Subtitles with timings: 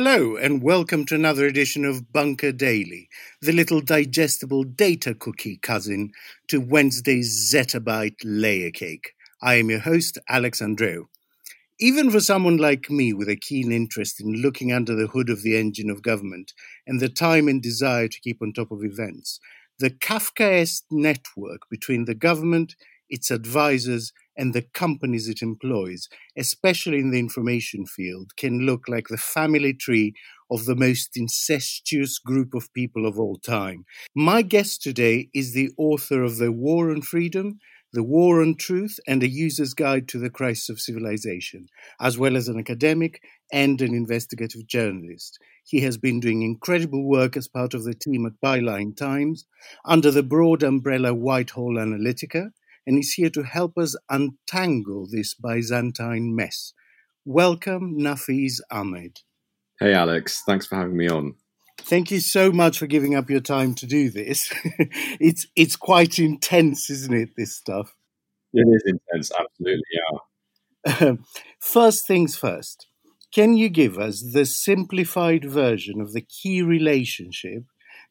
[0.00, 3.08] Hello, and welcome to another edition of Bunker Daily,
[3.42, 6.12] the little digestible data cookie cousin
[6.46, 9.14] to Wednesday's Zettabyte layer cake.
[9.42, 11.06] I am your host, Alex Andreou.
[11.80, 15.42] Even for someone like me with a keen interest in looking under the hood of
[15.42, 16.52] the engine of government
[16.86, 19.40] and the time and desire to keep on top of events,
[19.80, 22.76] the Kafkaesque network between the government,
[23.10, 29.08] its advisors, and the companies it employs, especially in the information field, can look like
[29.08, 30.14] the family tree
[30.50, 33.84] of the most incestuous group of people of all time.
[34.14, 37.58] My guest today is the author of The War on Freedom,
[37.92, 41.66] The War on Truth, and A User's Guide to the Crisis of Civilization,
[42.00, 43.20] as well as an academic
[43.52, 45.38] and an investigative journalist.
[45.66, 49.44] He has been doing incredible work as part of the team at Byline Times
[49.84, 52.52] under the broad umbrella Whitehall Analytica
[52.88, 56.72] and is here to help us untangle this Byzantine mess.
[57.26, 59.20] Welcome, Nafeez Ahmed.
[59.78, 60.42] Hey, Alex.
[60.46, 61.34] Thanks for having me on.
[61.82, 64.50] Thank you so much for giving up your time to do this.
[65.20, 67.36] it's it's quite intense, isn't it?
[67.36, 67.94] This stuff.
[68.54, 69.82] It is intense, absolutely.
[69.92, 71.08] Yeah.
[71.08, 71.24] Um,
[71.60, 72.86] first things first.
[73.34, 77.64] Can you give us the simplified version of the key relationship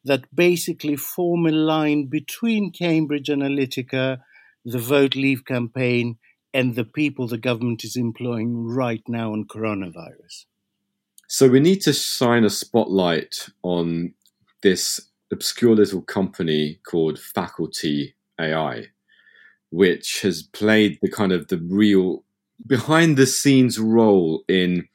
[0.04, 4.20] that basically form a line between Cambridge Analytica
[4.68, 6.18] the Vote Leave campaign
[6.52, 10.44] and the people the government is employing right now on coronavirus?
[11.26, 14.14] So we need to shine a spotlight on
[14.62, 15.00] this
[15.32, 18.86] obscure little company called Faculty AI,
[19.70, 22.24] which has played the kind of the real
[22.66, 24.88] behind the scenes role in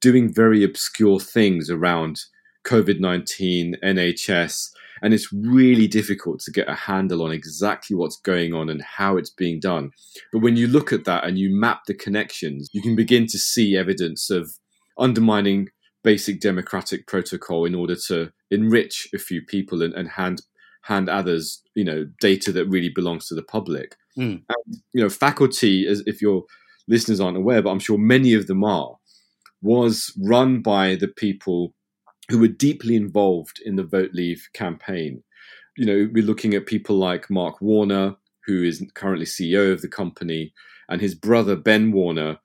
[0.00, 2.22] doing very obscure things around
[2.64, 4.70] COVID 19, NHS,
[5.02, 9.16] and it's really difficult to get a handle on exactly what's going on and how
[9.16, 9.90] it's being done.
[10.32, 13.38] But when you look at that and you map the connections, you can begin to
[13.38, 14.52] see evidence of
[14.98, 15.68] undermining
[16.02, 20.42] basic democratic protocol in order to enrich a few people and, and hand
[20.82, 23.96] hand others, you know, data that really belongs to the public.
[24.16, 24.42] Mm.
[24.48, 26.44] And, you know, faculty, as if your
[26.88, 28.96] listeners aren't aware, but I'm sure many of them are,
[29.62, 31.74] was run by the people
[32.30, 35.22] who were deeply involved in the Vote Leave campaign.
[35.76, 39.88] You know, we're looking at people like Mark Warner, who is currently CEO of the
[39.88, 40.52] company,
[40.88, 42.38] and his brother Ben Warner,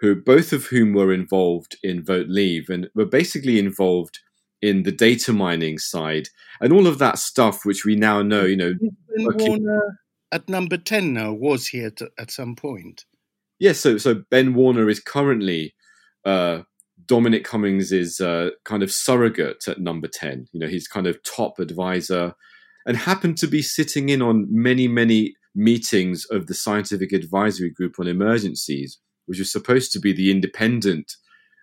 [0.00, 4.18] who both of whom were involved in Vote Leave and were basically involved
[4.62, 6.28] in the data mining side
[6.60, 8.44] and all of that stuff, which we now know.
[8.44, 10.00] You know, Ben Warner
[10.32, 13.04] at number ten now was he at, at some point?
[13.58, 15.74] Yes, yeah, so so Ben Warner is currently
[16.24, 16.62] uh,
[17.04, 20.48] Dominic Cummings is uh, kind of surrogate at number 10.
[20.52, 22.34] You know, he's kind of top advisor
[22.86, 27.96] and happened to be sitting in on many, many meetings of the Scientific Advisory Group
[27.98, 31.12] on Emergencies, which was supposed to be the independent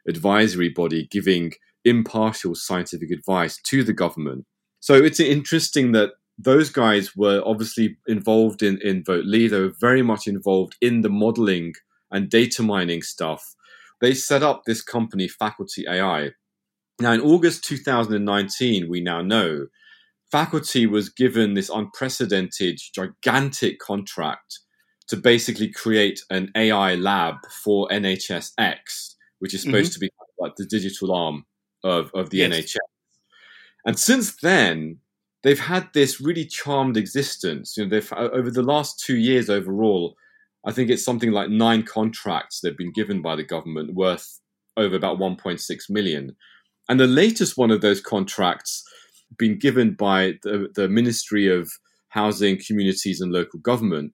[0.07, 1.53] advisory body giving
[1.85, 4.45] impartial scientific advice to the government.
[4.79, 9.51] So it's interesting that those guys were obviously involved in, in Vote Leave.
[9.51, 11.73] They were very much involved in the modeling
[12.11, 13.43] and data mining stuff
[14.03, 16.31] they set up this company, Faculty AI.
[16.99, 19.67] Now, in August 2019, we now know
[20.29, 24.59] Faculty was given this unprecedented, gigantic contract
[25.07, 29.93] to basically create an AI lab for NHSX, which is supposed mm-hmm.
[29.93, 31.45] to be like the digital arm
[31.85, 32.51] of, of the yes.
[32.51, 32.77] NHS.
[33.85, 34.97] And since then,
[35.43, 37.77] they've had this really charmed existence.
[37.77, 40.17] You know, they've over the last two years overall,
[40.65, 44.39] I think it's something like nine contracts that have been given by the government worth
[44.77, 46.35] over about 1.6 million.
[46.89, 48.83] And the latest one of those contracts
[49.37, 51.71] been given by the, the Ministry of
[52.09, 54.13] Housing, Communities and Local Government.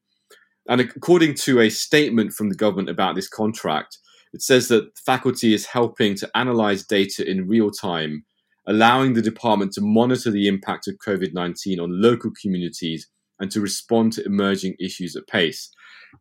[0.67, 3.97] And according to a statement from the government about this contract,
[4.33, 8.25] it says that faculty is helping to analyze data in real time,
[8.67, 13.07] allowing the department to monitor the impact of COVID 19 on local communities
[13.39, 15.69] and to respond to emerging issues at pace.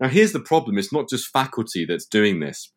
[0.01, 2.71] Now, here's the problem it's not just faculty that's doing this,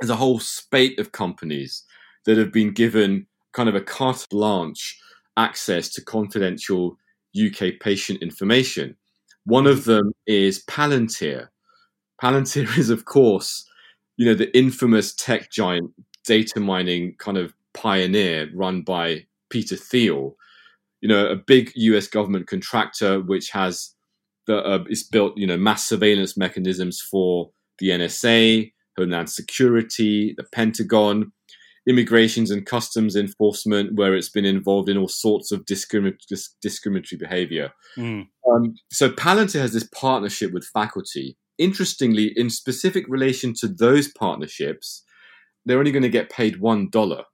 [0.00, 1.84] there's a whole spate of companies
[2.24, 4.98] that have been given kind of a carte blanche
[5.36, 6.96] access to confidential
[7.36, 8.96] UK patient information.
[9.44, 11.48] One of them is Palantir.
[12.22, 13.68] Palantir is, of course,
[14.16, 15.90] you know, the infamous tech giant
[16.24, 20.36] data mining kind of pioneer run by Peter Thiel.
[21.02, 23.94] You know, a big US government contractor which has
[24.46, 30.44] that uh, it's built, you know, mass surveillance mechanisms for the NSA, Homeland Security, the
[30.52, 31.32] Pentagon,
[31.88, 36.18] immigrations and customs enforcement, where it's been involved in all sorts of discrimin-
[36.60, 37.72] discriminatory behavior.
[37.96, 38.28] Mm.
[38.50, 41.36] Um, so Palantir has this partnership with faculty.
[41.58, 45.04] Interestingly, in specific relation to those partnerships,
[45.64, 47.24] they're only going to get paid one dollar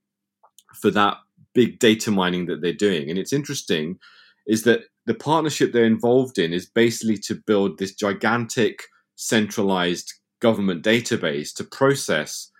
[0.80, 1.16] for that
[1.54, 3.10] big data mining that they're doing.
[3.10, 3.98] And it's interesting
[4.46, 8.82] is that the partnership they're involved in is basically to build this gigantic
[9.16, 12.50] centralized government database to process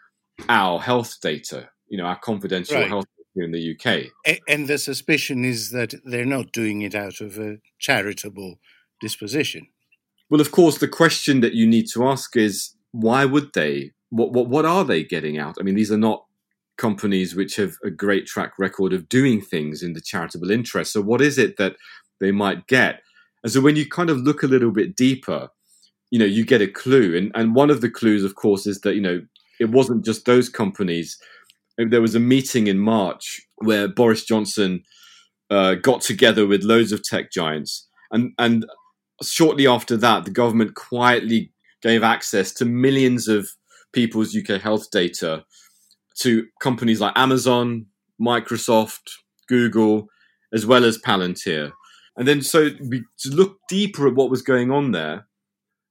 [0.49, 2.89] our health data, you know, our confidential right.
[2.89, 4.39] health data in the UK.
[4.49, 8.59] And the suspicion is that they're not doing it out of a charitable
[9.01, 9.69] disposition.
[10.31, 13.93] Well, of course, the question that you need to ask is why would they?
[14.11, 15.57] What, what, what are they getting out?
[15.61, 16.25] I mean, these are not
[16.79, 20.93] companies which have a great track record of doing things in the charitable interest.
[20.93, 21.77] So, what is it that
[22.21, 23.03] they might get?
[23.43, 25.51] And so, when you kind of look a little bit deeper,
[26.11, 27.17] you know, you get a clue.
[27.17, 29.21] And, and one of the clues, of course, is that, you know,
[29.61, 31.19] it wasn't just those companies.
[31.77, 34.83] There was a meeting in March where Boris Johnson
[35.51, 37.87] uh, got together with loads of tech giants.
[38.11, 38.65] And, and
[39.23, 41.53] shortly after that, the government quietly
[41.83, 43.49] gave access to millions of
[43.93, 45.45] people's UK health data
[46.21, 47.87] to companies like Amazon,
[48.21, 49.11] Microsoft,
[49.49, 50.09] Google,
[50.53, 51.73] as well as Palantir.
[52.17, 55.27] And then, so we, to look deeper at what was going on there,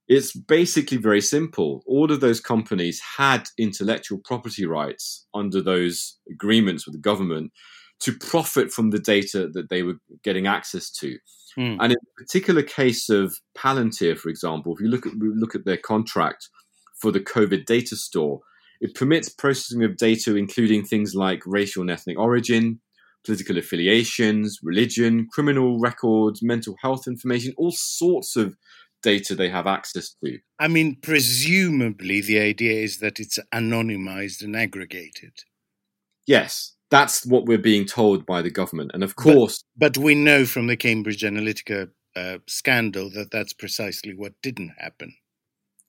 [0.07, 1.83] it's basically very simple.
[1.85, 7.51] All of those companies had intellectual property rights under those agreements with the government
[7.99, 11.17] to profit from the data that they were getting access to.
[11.57, 11.77] Mm.
[11.79, 15.65] And in the particular case of Palantir, for example, if you look at look at
[15.65, 16.49] their contract
[17.01, 18.41] for the COVID data store,
[18.81, 22.79] it permits processing of data, including things like racial and ethnic origin,
[23.25, 28.55] political affiliations, religion, criminal records, mental health information, all sorts of
[29.03, 30.39] data they have access to.
[30.59, 35.33] I mean, presumably the idea is that it's anonymized and aggregated.
[36.25, 38.91] Yes, that's what we're being told by the government.
[38.93, 39.63] And of course.
[39.75, 44.73] But, but we know from the Cambridge Analytica uh, scandal that that's precisely what didn't
[44.77, 45.13] happen.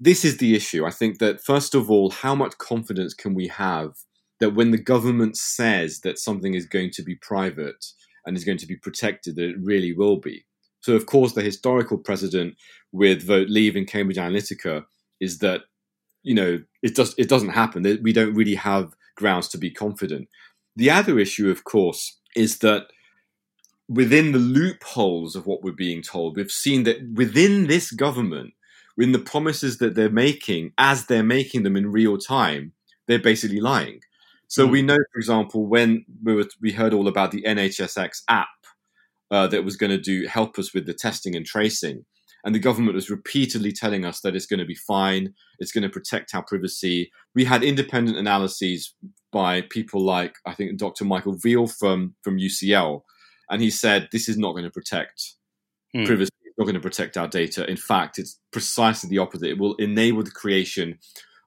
[0.00, 0.86] This is the issue.
[0.86, 3.94] I think that, first of all, how much confidence can we have
[4.40, 7.84] that when the government says that something is going to be private
[8.24, 10.44] and is going to be protected, that it really will be?
[10.80, 12.54] So, of course, the historical precedent
[12.92, 14.84] with Vote Leave in Cambridge Analytica
[15.20, 15.62] is that
[16.22, 17.82] you know it does it doesn't happen.
[18.02, 20.28] We don't really have grounds to be confident.
[20.76, 22.86] The other issue, of course, is that
[23.88, 28.52] within the loopholes of what we're being told, we've seen that within this government,
[28.98, 32.72] in the promises that they're making, as they're making them in real time,
[33.06, 34.00] they're basically lying.
[34.48, 34.70] So mm.
[34.72, 38.48] we know, for example, when we, were, we heard all about the NHSX app
[39.30, 42.04] uh, that was going to do help us with the testing and tracing.
[42.44, 45.82] And the government was repeatedly telling us that it's going to be fine, it's going
[45.82, 47.10] to protect our privacy.
[47.34, 48.94] We had independent analyses
[49.32, 51.04] by people like I think Dr.
[51.04, 53.02] Michael Veale from from UCL,
[53.50, 55.34] and he said this is not going to protect
[55.92, 56.04] hmm.
[56.04, 57.68] privacy, not going to protect our data.
[57.70, 59.50] In fact, it's precisely the opposite.
[59.50, 60.98] It will enable the creation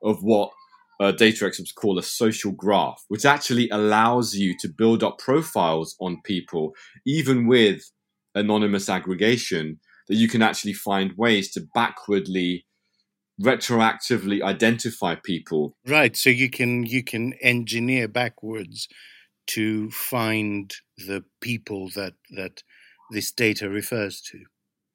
[0.02, 0.52] of what
[1.00, 5.96] uh, data experts call a social graph, which actually allows you to build up profiles
[6.00, 6.74] on people,
[7.06, 7.92] even with
[8.36, 12.66] anonymous aggregation, that you can actually find ways to backwardly
[13.42, 18.88] retroactively identify people right so you can you can engineer backwards
[19.48, 20.76] to find
[21.08, 22.62] the people that that
[23.10, 24.44] this data refers to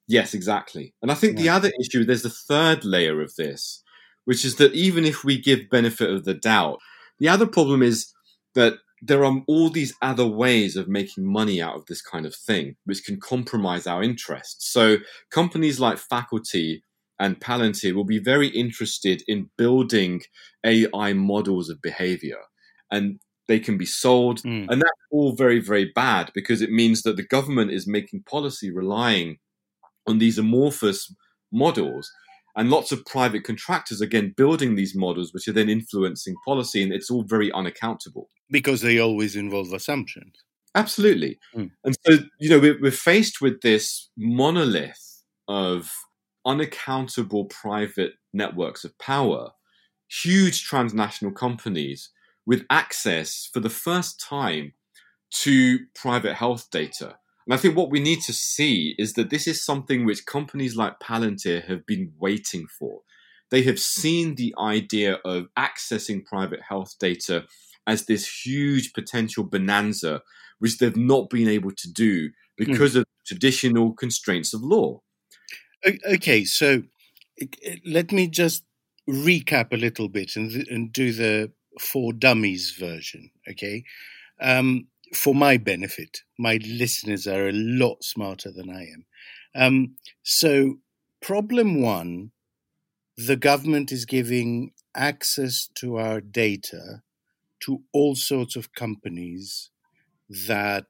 [0.08, 3.82] yes exactly and i think the other issue there's a third layer of this
[4.26, 6.78] which is that even if we give benefit of the doubt,
[7.18, 8.12] the other problem is
[8.54, 12.34] that there are all these other ways of making money out of this kind of
[12.34, 14.70] thing, which can compromise our interests.
[14.72, 14.98] So
[15.30, 16.82] companies like Faculty
[17.18, 20.22] and Palantir will be very interested in building
[20.64, 22.40] AI models of behavior.
[22.90, 24.42] And they can be sold.
[24.42, 24.66] Mm.
[24.68, 28.72] And that's all very, very bad because it means that the government is making policy
[28.72, 29.38] relying
[30.06, 31.12] on these amorphous
[31.52, 32.10] models.
[32.56, 36.92] And lots of private contractors again building these models which are then influencing policy and
[36.92, 38.30] it's all very unaccountable.
[38.50, 40.32] Because they always involve assumptions.
[40.74, 41.38] Absolutely.
[41.54, 41.70] Mm.
[41.84, 45.92] and so you know we're, we're faced with this monolith of
[46.44, 49.50] unaccountable private networks of power
[50.08, 52.10] huge transnational companies
[52.46, 54.72] with access for the first time
[55.30, 59.46] to private health data and I think what we need to see is that this
[59.46, 63.02] is something which companies like Palantir have been waiting for.
[63.50, 67.44] They have seen the idea of accessing private health data
[67.86, 70.22] as this huge potential bonanza,
[70.58, 73.00] which they've not been able to do because mm.
[73.00, 75.00] of traditional constraints of law.
[76.04, 76.82] Okay, so
[77.86, 78.64] let me just
[79.08, 83.30] recap a little bit and, and do the for dummies version.
[83.48, 83.84] Okay.
[84.40, 86.20] Um, for my benefit.
[86.38, 89.06] My listeners are a lot smarter than I am.
[89.54, 90.78] Um, so,
[91.20, 92.32] problem one
[93.16, 97.02] the government is giving access to our data
[97.60, 99.70] to all sorts of companies
[100.46, 100.86] that,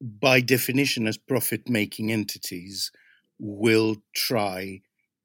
[0.00, 2.90] by definition, as profit making entities,
[3.38, 4.80] will try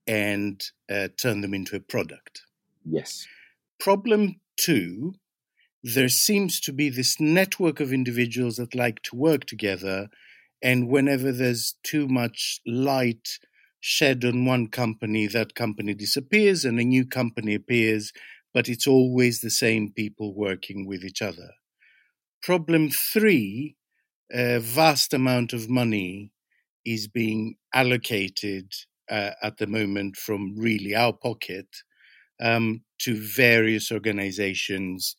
[0.05, 2.43] and uh, turn them into a product.
[2.85, 3.27] Yes.
[3.79, 5.15] Problem two
[5.83, 10.07] there seems to be this network of individuals that like to work together.
[10.61, 13.39] And whenever there's too much light
[13.79, 18.11] shed on one company, that company disappears and a new company appears,
[18.53, 21.51] but it's always the same people working with each other.
[22.41, 23.75] Problem three
[24.31, 26.31] a vast amount of money
[26.85, 28.71] is being allocated
[29.09, 31.67] uh, at the moment from really our pocket
[32.41, 35.15] um, to various organizations,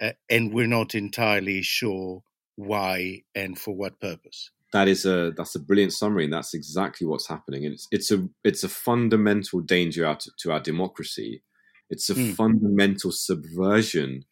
[0.00, 2.22] uh, and we're not entirely sure
[2.56, 4.50] why and for what purpose.
[4.72, 7.64] That is a that's a brilliant summary, and that's exactly what's happening.
[7.64, 11.42] And it's it's a it's a fundamental danger out to our democracy.
[11.90, 12.34] It's a mm.
[12.34, 14.24] fundamental subversion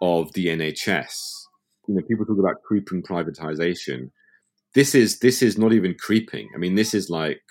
[0.00, 1.44] of the NHS.
[1.88, 4.10] You know, people talk about creeping privatization.
[4.74, 6.48] This is this is not even creeping.
[6.54, 7.42] I mean, this is like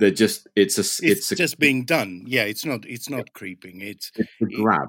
[0.00, 2.24] they're just it's a it's, it's a, just being done.
[2.26, 3.32] Yeah, it's not it's not yeah.
[3.34, 3.80] creeping.
[3.82, 4.88] It's it's a grab.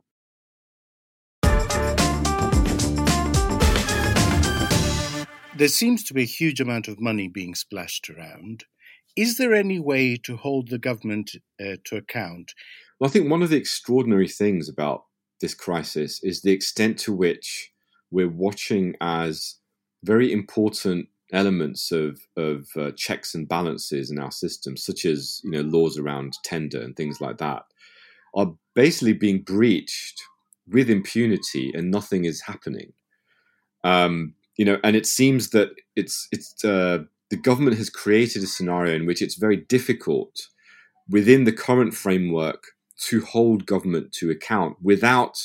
[5.56, 8.66] There seems to be a huge amount of money being splashed around.
[9.16, 11.32] Is there any way to hold the government
[11.62, 12.54] uh, to account?
[13.00, 15.04] Well, I think one of the extraordinary things about
[15.42, 17.72] this crisis is the extent to which
[18.12, 19.56] we're watching as
[20.04, 25.52] very important elements of of uh, checks and balances in our system, such as you
[25.52, 27.64] know laws around tender and things like that,
[28.36, 30.22] are basically being breached
[30.68, 32.94] with impunity, and nothing is happening.
[33.84, 38.48] Um, you know, and it seems that it's it's uh, the government has created a
[38.48, 40.48] scenario in which it's very difficult
[41.10, 42.64] within the current framework
[43.08, 45.38] to hold government to account without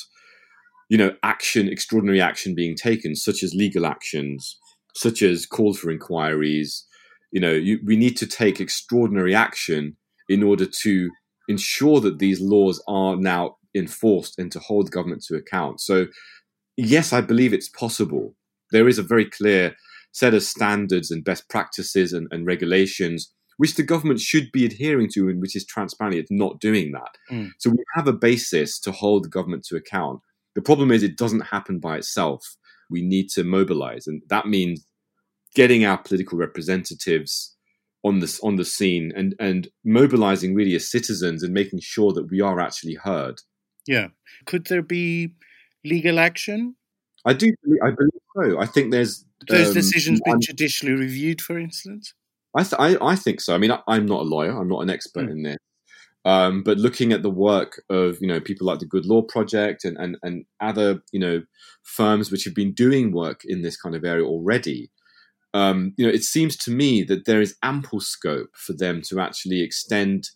[0.89, 4.57] you know action extraordinary action being taken such as legal actions
[4.95, 6.85] such as calls for inquiries.
[7.31, 9.97] You know, you, we need to take extraordinary action
[10.27, 11.09] in order to
[11.47, 15.79] ensure that these laws are now enforced and to hold government to account.
[15.79, 16.07] So,
[16.75, 18.35] yes, I believe it's possible.
[18.71, 19.75] There is a very clear
[20.11, 25.09] set of standards and best practices and, and regulations which the government should be adhering
[25.13, 26.15] to and which is transparent.
[26.15, 27.17] It's not doing that.
[27.29, 27.51] Mm.
[27.57, 30.21] So we have a basis to hold the government to account.
[30.55, 32.55] The problem is it doesn't happen by itself.
[32.89, 34.87] We need to mobilize, and that means
[35.55, 37.55] getting our political representatives
[38.03, 42.31] on this on the scene and and mobilizing really as citizens and making sure that
[42.31, 43.41] we are actually heard.
[43.85, 44.07] Yeah,
[44.45, 45.31] could there be
[45.83, 46.75] legal action?
[47.25, 47.53] I do.
[47.83, 48.59] I believe so.
[48.59, 52.13] I think there's those um, decisions been judicially reviewed, for instance.
[52.55, 53.53] I, th- I, I think so.
[53.53, 54.59] I mean, I, am not a lawyer.
[54.59, 55.31] I'm not an expert mm.
[55.31, 55.57] in this.
[56.25, 59.85] Um, but looking at the work of you know people like the Good Law Project
[59.85, 61.43] and, and and other you know
[61.83, 64.91] firms which have been doing work in this kind of area already,
[65.53, 69.19] um, you know, it seems to me that there is ample scope for them to
[69.19, 70.29] actually extend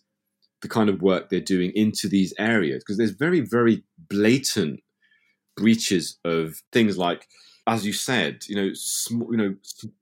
[0.62, 4.80] the kind of work they're doing into these areas because there's very, very blatant
[5.56, 7.26] breaches of things like,
[7.66, 9.54] as you said, you know, sm- you know,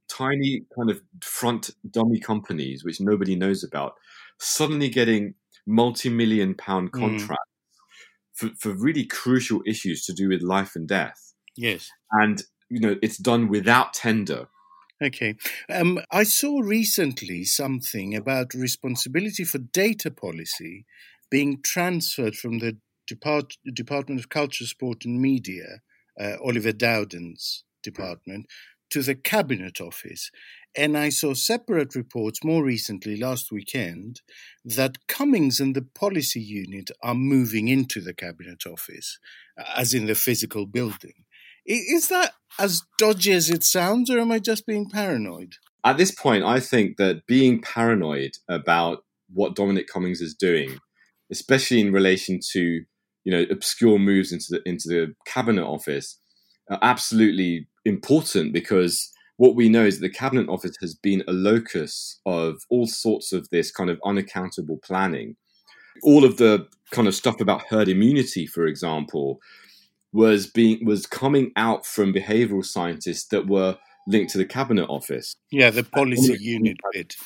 [0.09, 3.95] tiny kind of front dummy companies which nobody knows about
[4.39, 5.35] suddenly getting
[5.67, 7.01] multi-million pound hmm.
[7.01, 7.51] contracts
[8.43, 8.51] mm.
[8.51, 11.33] for, for really crucial issues to do with life and death.
[11.57, 14.49] Yes, and you know, it's done without tender
[15.03, 15.35] Okay.
[15.69, 20.87] Um, I saw recently something about responsibility for data policy
[21.29, 22.77] being transferred from the
[23.13, 25.83] Depart- Department of Culture, Sport and Media,
[26.19, 28.47] uh, Oliver Dowden's department,
[28.91, 30.31] to the Cabinet Office.
[30.75, 34.23] And I saw separate reports more recently, last weekend,
[34.65, 39.19] that Cummings and the policy unit are moving into the Cabinet Office,
[39.77, 41.25] as in the physical building.
[41.67, 45.55] Is that as dodgy as it sounds, or am I just being paranoid?
[45.85, 50.79] At this point, I think that being paranoid about what Dominic Cummings is doing,
[51.31, 52.85] especially in relation to
[53.25, 56.19] you know obscure moves into the into the cabinet office,
[56.71, 61.33] are absolutely important because what we know is that the cabinet office has been a
[61.33, 65.37] locus of all sorts of this kind of unaccountable planning.
[66.03, 69.41] All of the kind of stuff about herd immunity, for example,
[70.13, 73.77] was being was coming out from behavioral scientists that were
[74.07, 75.35] linked to the cabinet office.
[75.51, 77.17] Yeah, the policy unit bit.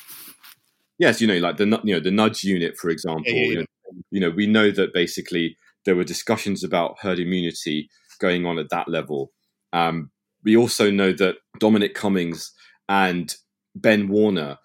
[0.97, 3.23] Yes, you know, like the you know the nudge unit, for example.
[3.27, 3.49] Yeah, yeah, yeah.
[3.49, 3.65] You, know,
[4.11, 7.89] you know, we know that basically there were discussions about herd immunity
[8.19, 9.31] going on at that level.
[9.71, 10.11] Um,
[10.43, 12.51] we also know that Dominic Cummings
[12.89, 13.33] and
[13.73, 14.57] Ben Warner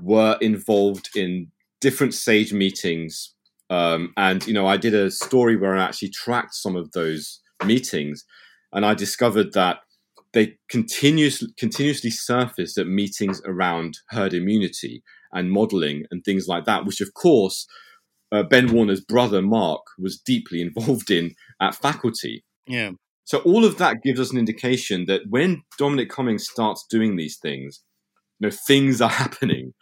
[0.00, 3.34] were involved in different SAGE meetings.
[3.68, 7.40] Um, and, you know, I did a story where I actually tracked some of those
[7.64, 8.24] meetings,
[8.72, 9.80] and I discovered that
[10.32, 16.86] they continuously continuously surfaced at meetings around herd immunity and modeling and things like that,
[16.86, 17.66] which of course
[18.32, 22.44] uh, Ben Warner's brother Mark was deeply involved in at faculty.
[22.66, 22.92] Yeah.
[23.24, 27.38] So all of that gives us an indication that when Dominic Cummings starts doing these
[27.38, 27.80] things,
[28.38, 29.72] you know, things are happening.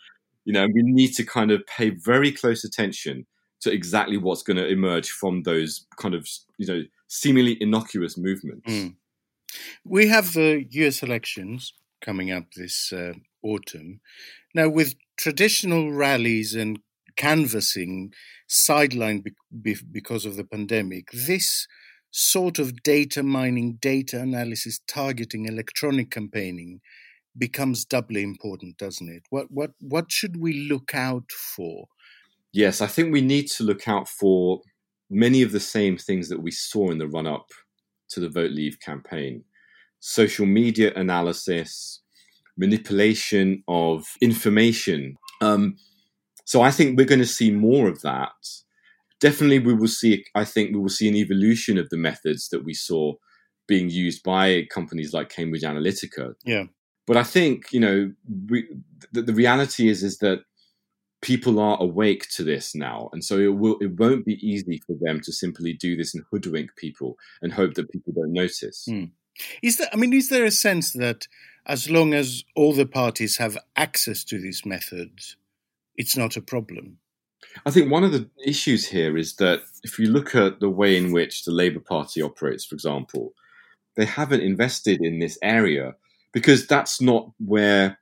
[0.44, 3.26] You know, we need to kind of pay very close attention
[3.60, 6.28] to exactly what's going to emerge from those kind of,
[6.58, 8.70] you know, seemingly innocuous movements.
[8.70, 8.94] Mm.
[9.84, 14.00] We have the US elections coming up this uh, autumn.
[14.54, 16.78] Now, with traditional rallies and
[17.18, 18.12] canvassing
[18.48, 21.66] sidelined be- be- because of the pandemic, this
[22.10, 26.80] sort of data mining, data analysis, targeting, electronic campaigning
[27.36, 29.24] becomes doubly important, doesn't it?
[29.28, 31.86] What what what should we look out for?
[32.52, 34.62] Yes, I think we need to look out for
[35.10, 37.46] many of the same things that we saw in the run up
[38.10, 39.44] to the Vote Leave campaign
[40.00, 42.00] social media analysis,
[42.56, 45.16] manipulation of information.
[45.40, 45.76] Um,
[46.48, 48.32] so I think we're going to see more of that.
[49.20, 52.64] Definitely, we will see, I think we will see an evolution of the methods that
[52.64, 53.12] we saw
[53.66, 56.32] being used by companies like Cambridge Analytica.
[56.46, 56.64] Yeah.
[57.06, 58.12] But I think, you know,
[58.48, 58.66] we,
[59.12, 60.38] the, the reality is, is that
[61.20, 64.96] people are awake to this now, and so it will it won't be easy for
[64.98, 68.86] them to simply do this and hoodwink people and hope that people don't notice.
[68.88, 69.10] Mm.
[69.62, 69.88] Is there?
[69.92, 71.28] I mean, is there a sense that
[71.66, 75.36] as long as all the parties have access to these methods,
[75.98, 76.98] it's not a problem?
[77.66, 80.96] I think one of the issues here is that if you look at the way
[80.96, 83.34] in which the Labour Party operates, for example,
[83.96, 85.94] they haven't invested in this area
[86.32, 87.98] because that's not where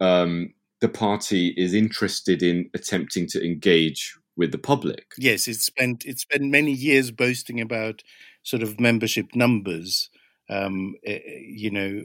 [0.00, 5.12] um, the party is interested in attempting to engage with the public.
[5.18, 8.02] Yes, it's spent it's spent many years boasting about
[8.42, 10.10] sort of membership numbers.
[10.48, 12.02] Um, eh, eh, you know,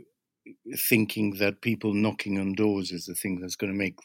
[0.78, 3.96] thinking that people knocking on doors is the thing that's going to make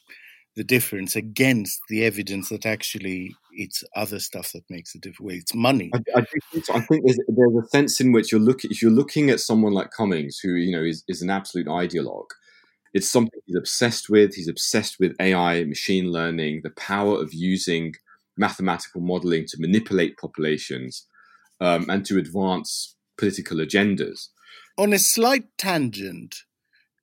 [0.56, 5.42] the difference against the evidence that actually it's other stuff that makes the difference.
[5.42, 5.90] It's money.
[5.94, 8.90] I, I, think, I think there's, there's, a sense in which you're looking if you're
[8.90, 12.30] looking at someone like Cummings, who you know is, is an absolute ideologue,
[12.92, 14.34] it's something he's obsessed with.
[14.34, 17.94] He's obsessed with AI, machine learning, the power of using
[18.36, 21.06] mathematical modeling to manipulate populations
[21.60, 24.28] um, and to advance political agendas.
[24.78, 26.44] On a slight tangent,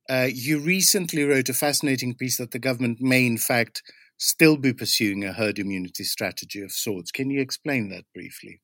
[0.10, 3.84] uh, you recently wrote a fascinating piece that the government may, in fact,
[4.18, 7.12] still be pursuing a herd immunity strategy of sorts.
[7.12, 8.62] Can you explain that briefly?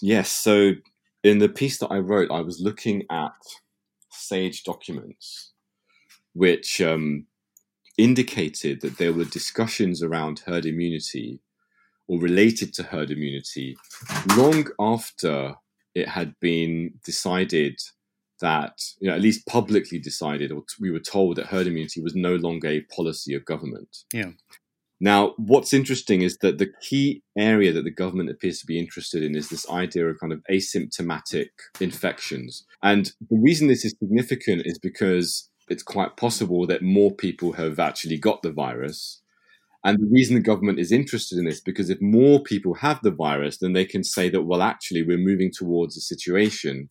[0.00, 0.30] Yes.
[0.30, 0.72] So,
[1.22, 3.32] in the piece that I wrote, I was looking at
[4.10, 5.52] SAGE documents
[6.34, 7.26] which um,
[7.98, 11.40] indicated that there were discussions around herd immunity
[12.08, 13.76] or related to herd immunity
[14.36, 15.54] long after
[15.94, 17.78] it had been decided
[18.42, 22.14] that, you know, at least publicly decided, or we were told that herd immunity was
[22.14, 23.96] no longer a policy of government.
[24.12, 24.32] Yeah.
[25.00, 29.24] Now, what's interesting is that the key area that the government appears to be interested
[29.24, 31.48] in is this idea of kind of asymptomatic
[31.80, 32.64] infections.
[32.82, 37.80] And the reason this is significant is because it's quite possible that more people have
[37.80, 39.22] actually got the virus.
[39.84, 43.10] And the reason the government is interested in this because if more people have the
[43.10, 46.88] virus, then they can say that, well, actually, we're moving towards a situation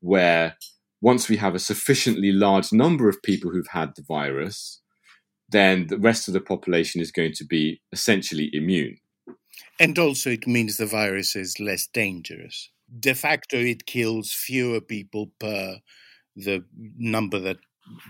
[0.00, 0.56] where
[1.00, 4.80] once we have a sufficiently large number of people who've had the virus,
[5.48, 8.98] then the rest of the population is going to be essentially immune.
[9.78, 12.70] And also, it means the virus is less dangerous.
[12.98, 15.78] De facto, it kills fewer people per
[16.36, 16.64] the
[16.98, 17.58] number that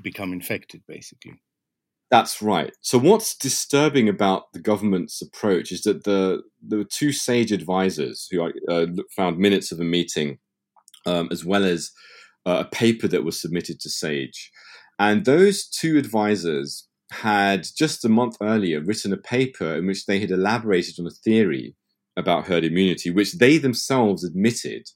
[0.03, 1.41] become infected, basically.
[2.11, 2.73] That's right.
[2.81, 8.27] So what's disturbing about the government's approach is that the there were two sage advisors
[8.31, 10.39] who I uh, found minutes of a meeting,
[11.07, 11.91] um, as well as
[12.47, 14.51] uh, a paper that was submitted to Sage,
[14.99, 20.21] and those two advisors had just a month earlier written a paper in which they
[20.21, 21.75] had elaborated on a theory
[22.17, 24.89] about herd immunity, which they themselves admitted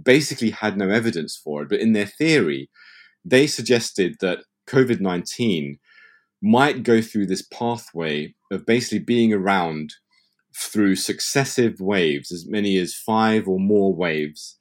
[0.00, 2.70] basically had no evidence for it, but in their theory
[3.24, 5.78] they suggested that COVID 19
[6.42, 9.92] might go through this pathway of basically being around
[10.56, 14.58] through successive waves, as many as five or more waves,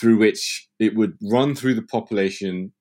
[0.00, 2.72] through which it would run through the population.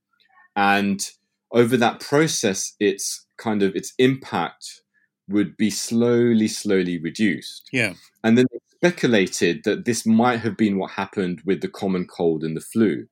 [0.55, 1.07] And
[1.51, 4.81] over that process, its kind of its impact
[5.27, 7.69] would be slowly, slowly reduced.
[7.71, 7.93] Yeah.
[8.23, 8.45] And then
[8.81, 13.05] speculated that this might have been what happened with the common cold and the flu.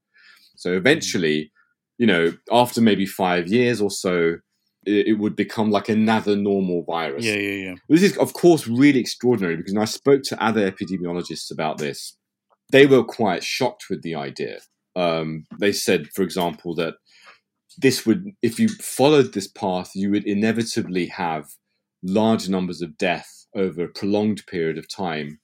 [0.55, 1.51] So eventually,
[1.97, 4.37] you know, after maybe five years or so,
[4.85, 7.23] it, it would become like another normal virus.
[7.23, 7.75] Yeah, yeah, yeah.
[7.87, 12.15] This is, of course, really extraordinary because I spoke to other epidemiologists about this,
[12.71, 14.59] they were quite shocked with the idea.
[14.95, 16.95] Um, they said, for example, that
[17.77, 21.45] this would, if you followed this path, you would inevitably have
[22.03, 25.39] large numbers of death over a prolonged period of time.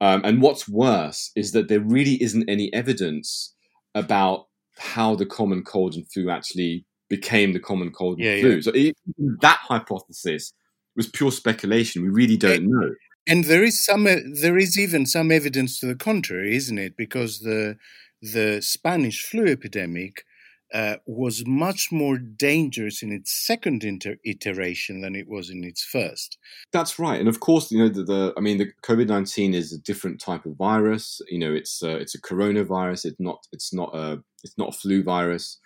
[0.00, 3.54] Um, and what's worse is that there really isn't any evidence
[3.94, 4.46] about
[4.78, 8.54] how the common cold and flu actually became the common cold and Yeah, flu.
[8.54, 8.60] yeah.
[8.60, 8.96] So it,
[9.42, 10.52] that hypothesis
[10.96, 12.02] was pure speculation.
[12.02, 12.94] We really don't know.
[13.26, 16.96] And there is some, uh, there is even some evidence to the contrary, isn't it?
[16.96, 17.76] Because the
[18.22, 20.24] the Spanish flu epidemic
[20.72, 25.82] uh, was much more dangerous in its second inter- iteration than it was in its
[25.82, 26.38] first.
[26.72, 29.72] That's right, and of course, you know the, the I mean, the COVID nineteen is
[29.72, 31.20] a different type of virus.
[31.28, 33.06] You know, it's uh, it's a coronavirus.
[33.06, 35.58] It's not it's not a it's not a flu virus.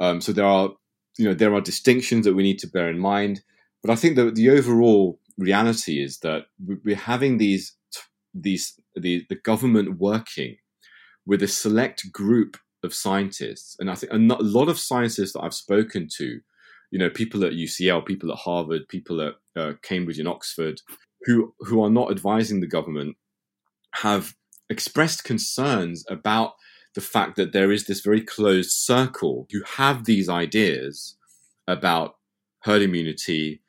[0.00, 0.70] Um, so there are
[1.18, 3.42] you know there are distinctions that we need to bear in mind.
[3.82, 7.74] But I think that the overall reality is that we- we're having these
[8.34, 10.56] these the the government working
[11.26, 15.42] with a select group of scientists, and I think a a lot of scientists that
[15.42, 16.40] I've spoken to,
[16.90, 20.80] you know, people at UCL, people at Harvard, people at uh, Cambridge and Oxford,
[21.24, 23.16] who who are not advising the government,
[23.96, 24.34] have
[24.70, 26.54] expressed concerns about
[26.94, 31.16] the fact that there is this very closed circle who have these ideas
[31.68, 32.16] about
[32.62, 33.62] herd immunity.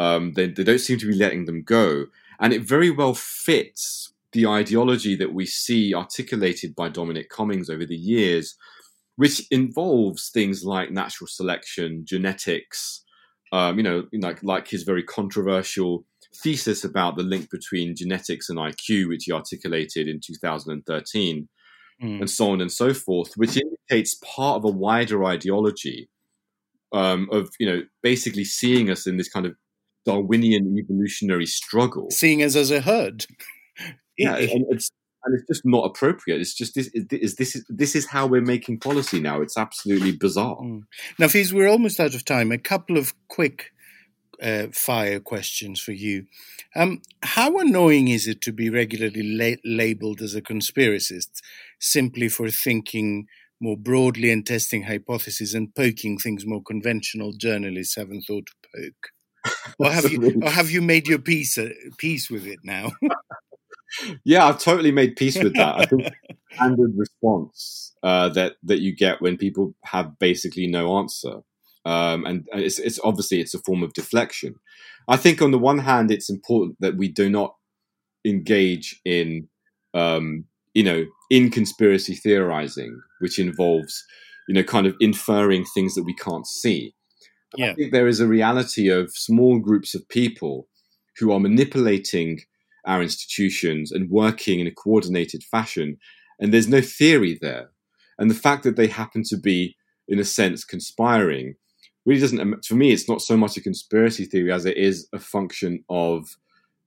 [0.00, 2.06] Um, they, they don't seem to be letting them go,
[2.40, 7.84] and it very well fits the ideology that we see articulated by Dominic Cummings over
[7.84, 8.56] the years,
[9.16, 13.04] which involves things like natural selection, genetics,
[13.52, 16.04] um, you know, like like his very controversial
[16.42, 21.48] thesis about the link between genetics and IQ, which he articulated in 2013,
[22.02, 22.20] Mm.
[22.20, 26.08] and so on and so forth, which indicates part of a wider ideology
[26.92, 29.54] um, of you know basically seeing us in this kind of
[30.06, 32.10] Darwinian evolutionary struggle.
[32.10, 33.26] Seeing us as a herd.
[34.16, 34.90] Yeah, and it's
[35.24, 36.40] and it's just not appropriate.
[36.40, 39.40] It's just this is this is this is how we're making policy now.
[39.42, 40.56] It's absolutely bizarre.
[40.56, 40.82] Mm.
[41.18, 42.52] Now, Fiz, we're almost out of time.
[42.52, 43.72] A couple of quick
[44.42, 46.26] uh, fire questions for you.
[46.74, 51.42] Um, how annoying is it to be regularly la- labeled as a conspiracist
[51.78, 53.26] simply for thinking
[53.60, 59.10] more broadly and testing hypotheses and poking things more conventional journalists haven't thought to poke?
[59.78, 62.92] Or have you, or have you made your peace uh, peace with it now?
[64.24, 65.80] Yeah, I've totally made peace with that.
[65.80, 66.12] I think
[66.52, 71.40] standard response uh, that that you get when people have basically no answer,
[71.84, 74.54] um, and it's, it's obviously it's a form of deflection.
[75.08, 77.56] I think on the one hand, it's important that we do not
[78.24, 79.48] engage in,
[79.94, 84.04] um, you know, in conspiracy theorizing, which involves,
[84.46, 86.94] you know, kind of inferring things that we can't see.
[87.56, 87.70] Yeah.
[87.70, 90.68] I think there is a reality of small groups of people
[91.18, 92.40] who are manipulating
[92.86, 95.98] our institutions and working in a coordinated fashion.
[96.38, 97.70] And there's no theory there.
[98.18, 99.76] And the fact that they happen to be,
[100.08, 101.56] in a sense, conspiring
[102.06, 105.18] really doesn't, for me, it's not so much a conspiracy theory as it is a
[105.18, 106.36] function of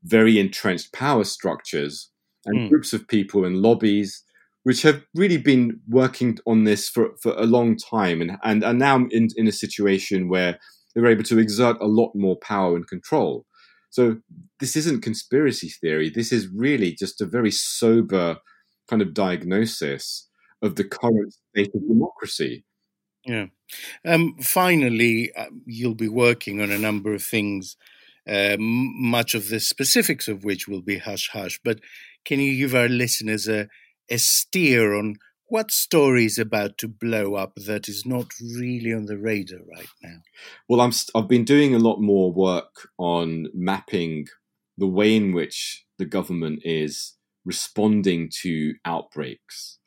[0.04, 2.10] very entrenched power structures
[2.45, 2.69] and Mm.
[2.69, 4.23] groups of people and lobbies.
[4.63, 8.73] Which have really been working on this for, for a long time and, and are
[8.73, 10.58] now in, in a situation where
[10.95, 13.45] they're able to exert a lot more power and control.
[13.89, 14.17] So
[14.60, 16.10] this isn't conspiracy theory.
[16.10, 18.38] This is really just a very sober
[18.89, 20.30] kind of diagnosis
[20.62, 22.63] of the current state of democracy.
[23.26, 23.47] Yeah.
[24.06, 27.76] Um, finally, uh, you'll be working on a number of things,
[28.28, 31.60] uh, much of the specifics of which will be hush hush.
[31.63, 31.80] But
[32.26, 33.67] can you give our listeners a,
[34.09, 35.15] a steer on
[35.47, 39.89] what story is about to blow up that is not really on the radar right
[40.01, 40.17] now?
[40.67, 44.27] Well, I'm st- I've been doing a lot more work on mapping
[44.77, 47.13] the way in which the government is
[47.45, 49.77] responding to outbreaks.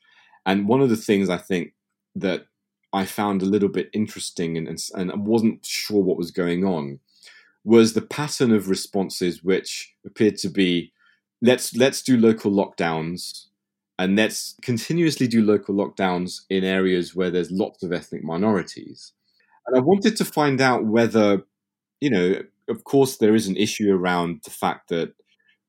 [0.45, 1.73] And one of the things I think
[2.15, 2.45] that
[2.93, 6.99] I found a little bit interesting and, and, and wasn't sure what was going on
[7.65, 10.93] was the pattern of responses which appeared to be
[11.41, 13.46] let's let's do local lockdowns
[13.99, 19.13] and let's continuously do local lockdowns in areas where there's lots of ethnic minorities.
[19.65, 21.43] And I wanted to find out whether,
[21.99, 25.13] you know, of course, there is an issue around the fact that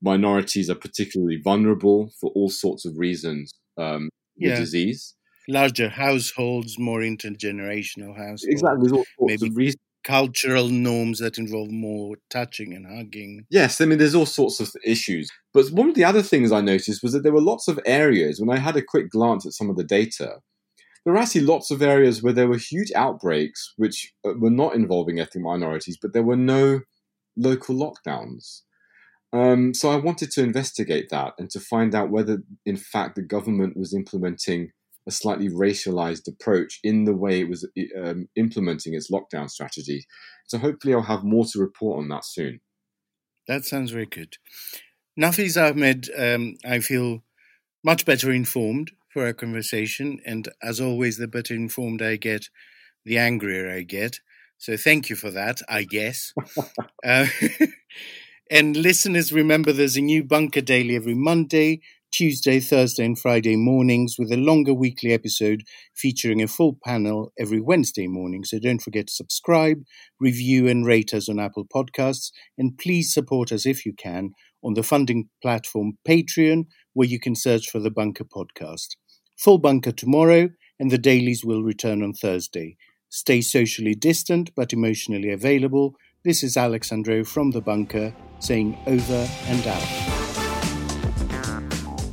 [0.02, 4.56] minorities are particularly vulnerable for all sorts of reasons um, Yeah.
[4.56, 5.14] disease.
[5.48, 9.82] Larger households, more intergenerational households, Exactly, there's all sorts Maybe- of reasons.
[10.08, 13.44] Cultural norms that involve more touching and hugging.
[13.50, 15.30] Yes, I mean, there's all sorts of issues.
[15.52, 18.40] But one of the other things I noticed was that there were lots of areas,
[18.40, 20.36] when I had a quick glance at some of the data,
[21.04, 24.74] there were actually lots of areas where there were huge outbreaks which uh, were not
[24.74, 26.80] involving ethnic minorities, but there were no
[27.36, 28.62] local lockdowns.
[29.34, 33.22] Um, so I wanted to investigate that and to find out whether, in fact, the
[33.22, 34.70] government was implementing
[35.08, 37.66] a slightly racialized approach in the way it was
[38.00, 40.06] um, implementing its lockdown strategy.
[40.46, 42.60] So hopefully, I'll have more to report on that soon.
[43.48, 44.36] That sounds very good.
[45.18, 47.24] Nafeez Ahmed, um, I feel
[47.82, 50.20] much better informed for our conversation.
[50.24, 52.48] And as always, the better informed I get,
[53.04, 54.20] the angrier I get.
[54.58, 56.34] So thank you for that, I guess.
[57.04, 57.26] uh,
[58.50, 64.16] and listeners, remember there's a new Bunker Daily every Monday, Tuesday, Thursday, and Friday mornings
[64.18, 65.62] with a longer weekly episode
[65.94, 68.44] featuring a full panel every Wednesday morning.
[68.44, 69.78] So don't forget to subscribe,
[70.18, 72.30] review, and rate us on Apple Podcasts.
[72.56, 74.30] And please support us if you can
[74.62, 78.96] on the funding platform Patreon, where you can search for the Bunker Podcast.
[79.38, 80.48] Full Bunker tomorrow,
[80.80, 82.76] and the dailies will return on Thursday.
[83.10, 85.94] Stay socially distant but emotionally available.
[86.24, 90.27] This is Alex Andreou from The Bunker saying over and out.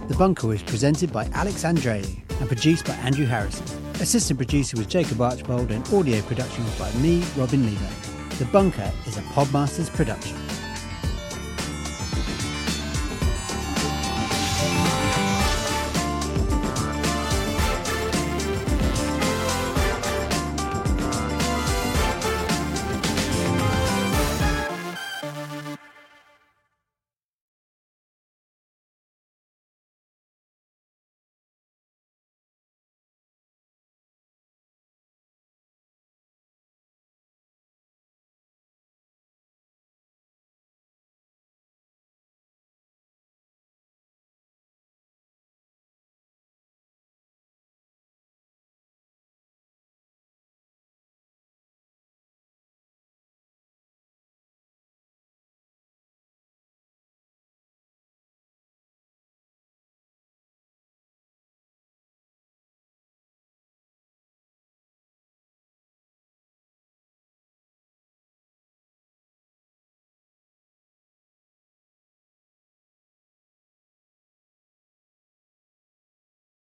[0.07, 2.05] The Bunker was presented by Alex Andreou
[2.39, 3.65] and produced by Andrew Harrison.
[3.95, 8.37] Assistant producer was Jacob Archbold and audio production was by me, Robin Levo.
[8.37, 10.37] The Bunker is a Podmasters production.